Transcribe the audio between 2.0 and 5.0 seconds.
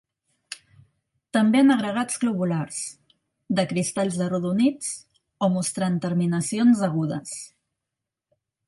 globulars, de cristalls arrodonits